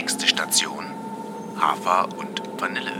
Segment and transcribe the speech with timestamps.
[0.00, 0.84] Nächste Station
[1.58, 2.92] Hafer und Vanille.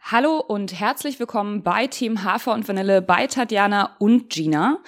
[0.00, 4.78] Hallo und herzlich willkommen bei Team Hafer und Vanille bei Tatjana und Gina.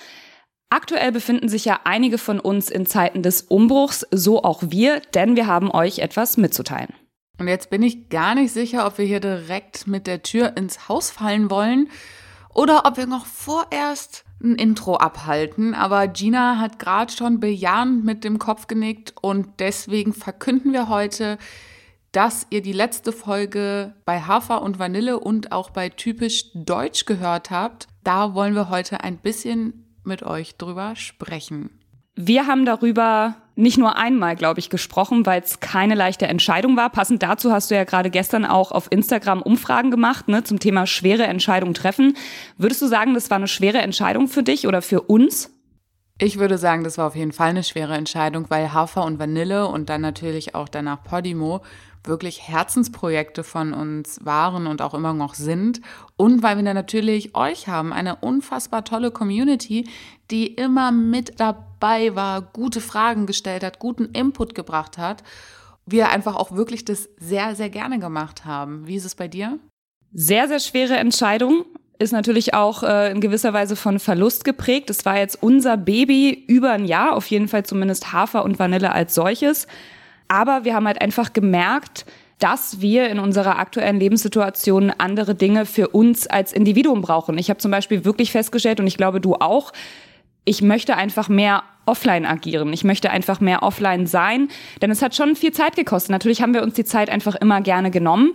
[0.70, 5.34] Aktuell befinden sich ja einige von uns in Zeiten des Umbruchs, so auch wir, denn
[5.34, 6.94] wir haben euch etwas mitzuteilen.
[7.38, 10.88] Und jetzt bin ich gar nicht sicher, ob wir hier direkt mit der Tür ins
[10.88, 11.88] Haus fallen wollen
[12.52, 15.74] oder ob wir noch vorerst ein Intro abhalten.
[15.74, 21.38] Aber Gina hat gerade schon bejahend mit dem Kopf genickt und deswegen verkünden wir heute,
[22.12, 27.50] dass ihr die letzte Folge bei Hafer und Vanille und auch bei typisch Deutsch gehört
[27.50, 27.86] habt.
[28.02, 31.77] Da wollen wir heute ein bisschen mit euch drüber sprechen.
[32.20, 36.90] Wir haben darüber nicht nur einmal, glaube ich, gesprochen, weil es keine leichte Entscheidung war.
[36.90, 40.88] Passend dazu hast du ja gerade gestern auch auf Instagram Umfragen gemacht ne, zum Thema
[40.88, 42.16] schwere Entscheidungen treffen.
[42.56, 45.57] Würdest du sagen, das war eine schwere Entscheidung für dich oder für uns?
[46.20, 49.68] Ich würde sagen, das war auf jeden Fall eine schwere Entscheidung, weil Hafer und Vanille
[49.68, 51.62] und dann natürlich auch danach Podimo
[52.02, 55.80] wirklich Herzensprojekte von uns waren und auch immer noch sind.
[56.16, 59.88] Und weil wir dann natürlich euch haben, eine unfassbar tolle Community,
[60.32, 65.22] die immer mit dabei war, gute Fragen gestellt hat, guten Input gebracht hat.
[65.86, 68.88] Wir einfach auch wirklich das sehr, sehr gerne gemacht haben.
[68.88, 69.60] Wie ist es bei dir?
[70.12, 71.64] Sehr, sehr schwere Entscheidung
[71.98, 74.88] ist natürlich auch äh, in gewisser Weise von Verlust geprägt.
[74.90, 78.92] Es war jetzt unser Baby über ein Jahr, auf jeden Fall zumindest Hafer und Vanille
[78.92, 79.66] als solches.
[80.28, 82.06] Aber wir haben halt einfach gemerkt,
[82.38, 87.36] dass wir in unserer aktuellen Lebenssituation andere Dinge für uns als Individuum brauchen.
[87.36, 89.72] Ich habe zum Beispiel wirklich festgestellt, und ich glaube du auch,
[90.44, 92.72] ich möchte einfach mehr offline agieren.
[92.72, 94.48] Ich möchte einfach mehr offline sein,
[94.82, 96.10] denn es hat schon viel Zeit gekostet.
[96.10, 98.34] Natürlich haben wir uns die Zeit einfach immer gerne genommen,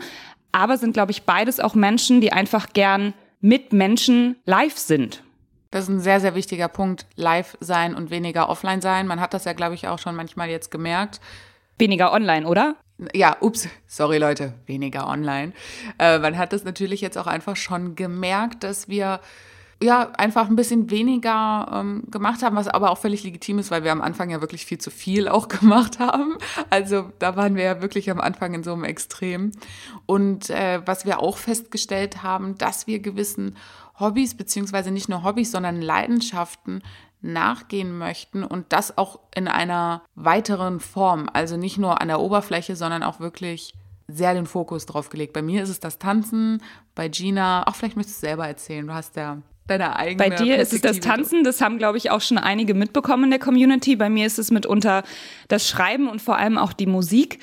[0.52, 5.22] aber sind, glaube ich, beides auch Menschen, die einfach gern mit Menschen live sind.
[5.70, 9.06] Das ist ein sehr, sehr wichtiger Punkt, live sein und weniger offline sein.
[9.06, 11.20] Man hat das ja, glaube ich, auch schon manchmal jetzt gemerkt
[11.78, 12.76] Weniger online, oder?
[13.14, 15.54] Ja, ups, sorry Leute, weniger online.
[15.98, 19.20] Äh, man hat das natürlich jetzt auch einfach schon gemerkt, dass wir
[19.82, 23.84] ja einfach ein bisschen weniger ähm, gemacht haben, was aber auch völlig legitim ist, weil
[23.84, 26.38] wir am Anfang ja wirklich viel zu viel auch gemacht haben.
[26.70, 29.52] Also da waren wir ja wirklich am Anfang in so einem Extrem.
[30.06, 33.58] Und äh, was wir auch festgestellt haben, dass wir gewissen
[34.00, 36.82] Hobbys, beziehungsweise nicht nur Hobbys, sondern Leidenschaften
[37.22, 42.76] nachgehen möchten und das auch in einer weiteren Form, also nicht nur an der Oberfläche,
[42.76, 43.74] sondern auch wirklich
[44.08, 45.34] sehr den Fokus drauf gelegt.
[45.34, 46.62] Bei mir ist es das Tanzen,
[46.96, 50.58] bei Gina, auch vielleicht möchtest du selber erzählen, du hast ja deine eigene Bei dir
[50.58, 53.96] ist es das Tanzen, das haben, glaube ich, auch schon einige mitbekommen in der Community.
[53.96, 55.04] Bei mir ist es mitunter
[55.48, 57.40] das Schreiben und vor allem auch die Musik.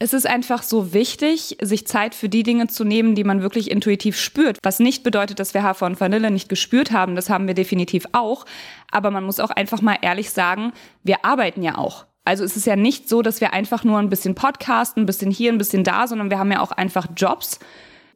[0.00, 3.70] Es ist einfach so wichtig, sich Zeit für die Dinge zu nehmen, die man wirklich
[3.70, 4.58] intuitiv spürt.
[4.62, 7.16] Was nicht bedeutet, dass wir Hafer und Vanille nicht gespürt haben.
[7.16, 8.46] Das haben wir definitiv auch.
[8.92, 12.06] Aber man muss auch einfach mal ehrlich sagen, wir arbeiten ja auch.
[12.24, 15.32] Also es ist ja nicht so, dass wir einfach nur ein bisschen podcasten, ein bisschen
[15.32, 17.58] hier, ein bisschen da, sondern wir haben ja auch einfach Jobs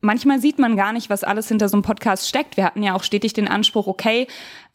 [0.03, 2.59] manchmal sieht man gar nicht, was alles hinter so einem Podcast steckt.
[2.59, 4.27] Wir hatten ja auch stetig den Anspruch, okay,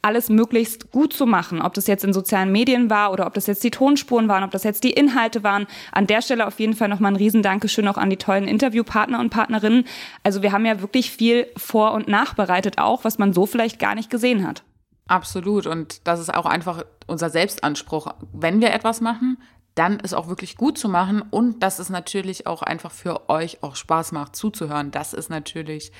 [0.01, 1.61] alles möglichst gut zu machen.
[1.61, 4.51] Ob das jetzt in sozialen Medien war oder ob das jetzt die Tonspuren waren, ob
[4.51, 5.67] das jetzt die Inhalte waren.
[5.91, 9.29] An der Stelle auf jeden Fall nochmal ein Riesendankeschön auch an die tollen Interviewpartner und
[9.29, 9.85] Partnerinnen.
[10.23, 13.95] Also wir haben ja wirklich viel vor- und nachbereitet auch, was man so vielleicht gar
[13.95, 14.63] nicht gesehen hat.
[15.07, 15.67] Absolut.
[15.67, 18.13] Und das ist auch einfach unser Selbstanspruch.
[18.33, 19.37] Wenn wir etwas machen,
[19.77, 23.63] dann ist auch wirklich gut zu machen und dass es natürlich auch einfach für euch
[23.63, 24.91] auch Spaß macht zuzuhören.
[24.91, 25.91] Das ist natürlich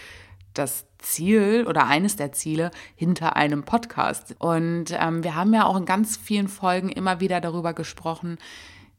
[0.53, 4.35] das Ziel oder eines der Ziele hinter einem Podcast.
[4.39, 8.38] Und ähm, wir haben ja auch in ganz vielen Folgen immer wieder darüber gesprochen,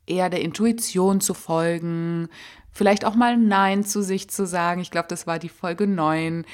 [0.08, 2.28] eher der Intuition zu folgen,
[2.72, 4.80] vielleicht auch mal Nein zu sich zu sagen.
[4.80, 6.44] Ich glaube, das war die Folge 9.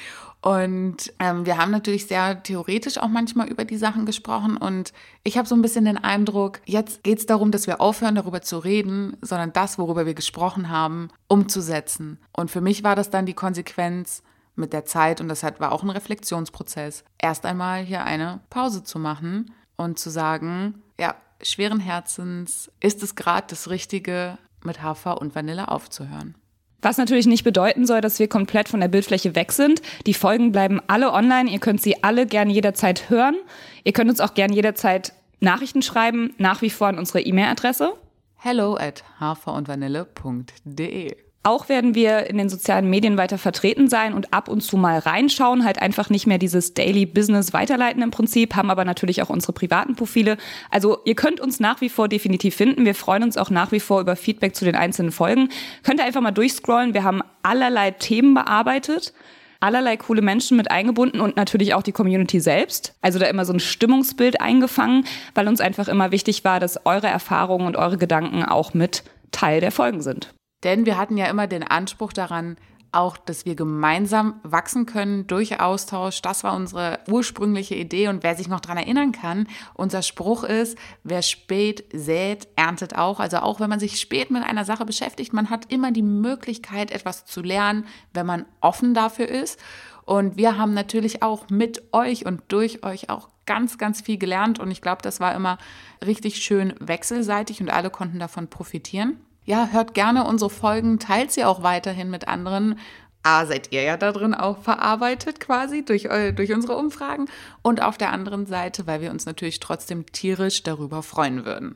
[0.41, 4.57] Und ähm, wir haben natürlich sehr theoretisch auch manchmal über die Sachen gesprochen.
[4.57, 4.93] Und
[5.23, 8.41] ich habe so ein bisschen den Eindruck, jetzt geht es darum, dass wir aufhören, darüber
[8.41, 12.19] zu reden, sondern das, worüber wir gesprochen haben, umzusetzen.
[12.31, 14.21] Und für mich war das dann die Konsequenz
[14.55, 18.99] mit der Zeit, und das war auch ein Reflexionsprozess, erst einmal hier eine Pause zu
[18.99, 25.35] machen und zu sagen, ja, schweren Herzens ist es gerade das Richtige, mit Hafer und
[25.35, 26.35] Vanille aufzuhören.
[26.81, 29.81] Was natürlich nicht bedeuten soll, dass wir komplett von der Bildfläche weg sind.
[30.05, 31.49] Die Folgen bleiben alle online.
[31.49, 33.35] Ihr könnt sie alle gern jederzeit hören.
[33.83, 37.93] Ihr könnt uns auch gern jederzeit Nachrichten schreiben, nach wie vor an unsere E-Mail-Adresse.
[38.35, 44.49] Hello at haferundvanille.de Auch werden wir in den sozialen Medien weiter vertreten sein und ab
[44.49, 48.71] und zu mal reinschauen, halt einfach nicht mehr dieses Daily Business weiterleiten im Prinzip, haben
[48.71, 50.37] aber natürlich auch unsere privaten Profile.
[50.71, 52.83] Also ihr könnt uns nach wie vor definitiv finden.
[52.83, 55.49] Wir freuen uns auch nach wie vor über Feedback zu den einzelnen Folgen.
[55.83, 56.95] Könnt ihr einfach mal durchscrollen.
[56.95, 59.13] Wir haben allerlei Themen bearbeitet
[59.61, 62.93] allerlei coole Menschen mit eingebunden und natürlich auch die Community selbst.
[63.01, 67.07] Also da immer so ein Stimmungsbild eingefangen, weil uns einfach immer wichtig war, dass eure
[67.07, 70.35] Erfahrungen und eure Gedanken auch mit Teil der Folgen sind.
[70.65, 72.57] Denn wir hatten ja immer den Anspruch daran,
[72.95, 76.21] auch, dass wir gemeinsam wachsen können durch Austausch.
[76.21, 78.07] Das war unsere ursprüngliche Idee.
[78.07, 83.19] Und wer sich noch daran erinnern kann, unser Spruch ist, wer spät sät, erntet auch.
[83.19, 86.91] Also auch wenn man sich spät mit einer Sache beschäftigt, man hat immer die Möglichkeit,
[86.91, 89.59] etwas zu lernen, wenn man offen dafür ist.
[90.05, 94.59] Und wir haben natürlich auch mit euch und durch euch auch ganz, ganz viel gelernt.
[94.59, 95.57] Und ich glaube, das war immer
[96.03, 101.45] richtig schön wechselseitig und alle konnten davon profitieren ja, hört gerne unsere Folgen, teilt sie
[101.45, 102.79] auch weiterhin mit anderen.
[103.23, 107.25] A, seid ihr ja da drin auch verarbeitet quasi durch, durch unsere Umfragen.
[107.63, 111.75] Und auf der anderen Seite, weil wir uns natürlich trotzdem tierisch darüber freuen würden.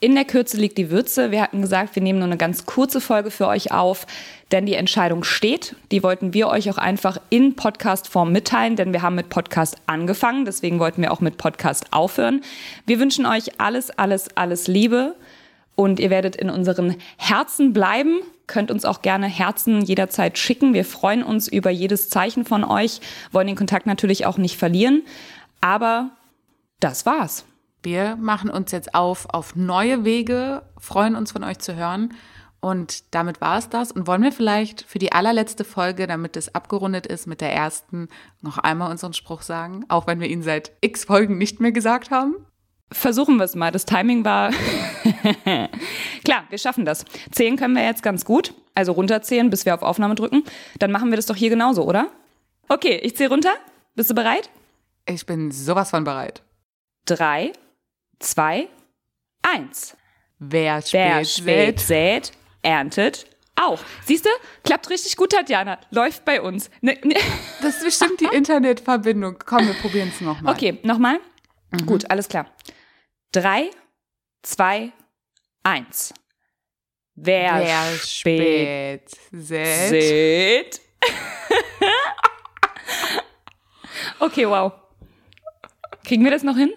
[0.00, 1.32] In der Kürze liegt die Würze.
[1.32, 4.06] Wir hatten gesagt, wir nehmen nur eine ganz kurze Folge für euch auf,
[4.52, 5.74] denn die Entscheidung steht.
[5.90, 10.44] Die wollten wir euch auch einfach in Podcast-Form mitteilen, denn wir haben mit Podcast angefangen.
[10.44, 12.42] Deswegen wollten wir auch mit Podcast aufhören.
[12.86, 15.16] Wir wünschen euch alles, alles, alles Liebe
[15.78, 18.18] und ihr werdet in unseren Herzen bleiben.
[18.48, 20.74] Könnt uns auch gerne Herzen jederzeit schicken.
[20.74, 25.04] Wir freuen uns über jedes Zeichen von euch, wollen den Kontakt natürlich auch nicht verlieren.
[25.60, 26.10] Aber
[26.80, 27.44] das war's.
[27.80, 32.12] Wir machen uns jetzt auf auf neue Wege, freuen uns von euch zu hören.
[32.58, 33.92] Und damit war es das.
[33.92, 38.08] Und wollen wir vielleicht für die allerletzte Folge, damit es abgerundet ist mit der ersten,
[38.40, 42.10] noch einmal unseren Spruch sagen, auch wenn wir ihn seit x Folgen nicht mehr gesagt
[42.10, 42.34] haben?
[42.90, 43.70] Versuchen wir es mal.
[43.70, 44.50] Das Timing war.
[46.24, 47.04] Klar, wir schaffen das.
[47.30, 48.54] Zählen können wir jetzt ganz gut.
[48.74, 50.44] Also runterzählen, bis wir auf Aufnahme drücken.
[50.78, 52.08] Dann machen wir das doch hier genauso, oder?
[52.68, 53.52] Okay, ich zähle runter.
[53.94, 54.48] Bist du bereit?
[55.06, 56.42] Ich bin sowas von bereit.
[57.04, 57.52] Drei,
[58.18, 58.68] zwei,
[59.42, 59.96] eins.
[60.38, 62.32] Wer spät, Wer spät sät, sät,
[62.62, 63.26] erntet
[63.60, 63.80] auch.
[64.04, 64.30] Siehst du?
[64.64, 65.78] Klappt richtig gut, Tatjana.
[65.90, 66.70] Läuft bei uns.
[66.80, 67.16] Ne, ne.
[67.60, 69.36] Das ist bestimmt die Internetverbindung.
[69.44, 70.54] Komm, wir probieren es nochmal.
[70.54, 71.18] Okay, nochmal.
[71.72, 71.86] Mhm.
[71.86, 72.46] Gut, alles klar.
[73.32, 73.70] Drei,
[74.42, 74.92] zwei,
[75.62, 76.14] eins.
[77.14, 80.80] Wer, Wer spät, spät sät.
[84.20, 84.72] okay, wow.
[86.04, 86.72] Kriegen wir das noch hin?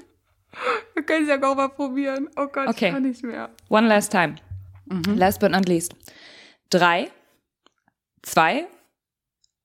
[0.93, 2.29] Wir können es ja auch mal probieren.
[2.35, 2.87] Oh Gott, okay.
[2.87, 3.49] ich kann nicht mehr.
[3.69, 4.35] One last time.
[4.85, 5.15] Mhm.
[5.15, 5.95] Last but not least.
[6.69, 7.09] Drei,
[8.23, 8.67] zwei,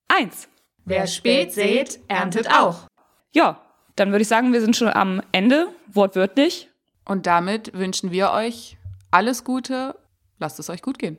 [0.08, 0.48] eins.
[0.84, 2.86] Wer spät sät, erntet auch.
[3.34, 3.60] Ja,
[3.96, 6.68] dann würde ich sagen, wir sind schon am Ende, wortwörtlich.
[7.06, 8.76] Und damit wünschen wir euch
[9.10, 9.96] alles Gute.
[10.38, 11.18] Lasst es euch gut gehen.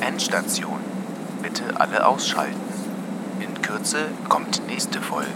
[0.00, 0.80] Endstation.
[1.42, 2.60] Bitte alle ausschalten.
[3.40, 5.28] In Kürze kommt nächste Folge.